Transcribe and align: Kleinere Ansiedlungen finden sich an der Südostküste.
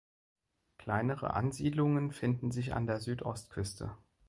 Kleinere 0.79 1.35
Ansiedlungen 1.35 2.11
finden 2.11 2.49
sich 2.49 2.73
an 2.73 2.87
der 2.87 2.99
Südostküste. 3.01 3.95